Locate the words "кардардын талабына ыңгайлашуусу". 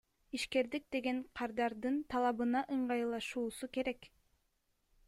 1.39-3.73